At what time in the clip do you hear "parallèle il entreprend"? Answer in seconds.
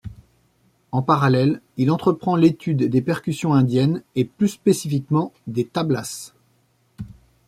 1.03-2.35